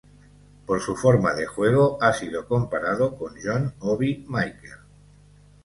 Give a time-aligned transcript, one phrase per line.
[0.65, 4.79] Por su forma de juego, ha sido comparado con John Obi Mikel.